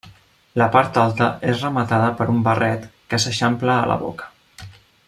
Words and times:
La 0.61 0.67
part 0.75 0.95
alta 1.01 1.27
és 1.53 1.61
rematada 1.65 2.09
per 2.21 2.27
un 2.37 2.41
barret 2.49 2.89
que 3.13 3.21
s'eixampla 3.27 3.77
a 3.85 3.89
la 3.95 4.01
boca. 4.07 4.33